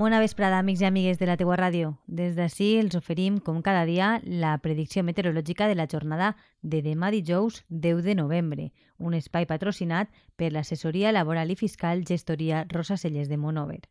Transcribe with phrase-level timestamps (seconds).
[0.00, 1.90] Bona vesprada, amics i amigues de la teua ràdio.
[2.18, 6.30] Des d'ací els oferim, com cada dia, la predicció meteorològica de la jornada
[6.62, 10.08] de demà dijous 10 de novembre, un espai patrocinat
[10.40, 13.82] per l'assessoria laboral i fiscal gestoria Rosa Celles de Monover.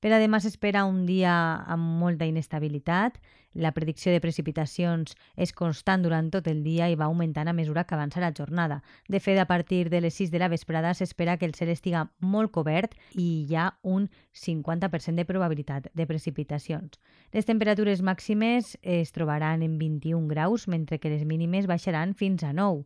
[0.00, 1.32] Per a demà s'espera un dia
[1.72, 3.16] amb molta inestabilitat.
[3.56, 7.86] La predicció de precipitacions és constant durant tot el dia i va augmentant a mesura
[7.88, 8.82] que avança la jornada.
[9.08, 12.04] De fet, a partir de les 6 de la vesprada s'espera que el cel estiga
[12.20, 17.00] molt cobert i hi ha un 50% de probabilitat de precipitacions.
[17.32, 22.52] Les temperatures màximes es trobaran en 21 graus, mentre que les mínimes baixaran fins a
[22.52, 22.84] 9.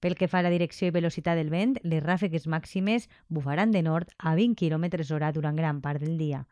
[0.00, 3.82] Pel que fa a la direcció i velocitat del vent, les ràfegues màximes bufaran de
[3.84, 6.46] nord a 20 km hora durant gran part del dia.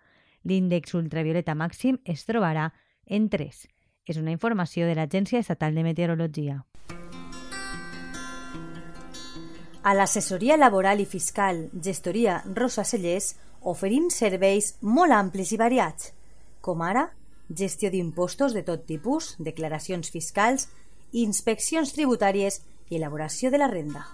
[0.45, 2.69] L'índex ultravioleta màxim es trobarà
[3.07, 3.65] en 3.
[4.05, 6.61] És una informació de l'Agència Estatal de Meteorologia.
[9.81, 13.33] A l'assessoria laboral i fiscal Gestoria Rosa Cellers
[13.65, 16.13] oferim serveis molt amplis i variats,
[16.61, 17.09] com ara
[17.49, 20.69] gestió d'impostos de tot tipus, declaracions fiscals,
[21.17, 24.07] inspeccions tributàries i elaboració de la renda.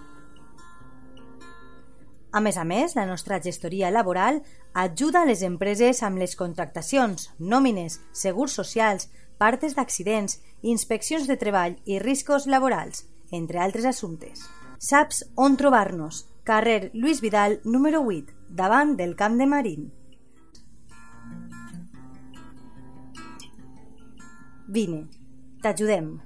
[2.35, 4.41] A més a més, la nostra gestoria laboral
[4.73, 9.07] ajuda les empreses amb les contractacions, nòmines, segurs socials,
[9.39, 14.43] partes d'accidents, inspeccions de treball i riscos laborals, entre altres assumptes.
[14.83, 16.25] Saps on trobar-nos?
[16.43, 19.87] Carrer Lluís Vidal, número 8, davant del Camp de Marín.
[24.67, 25.05] Vine,
[25.63, 26.17] t'ajudem.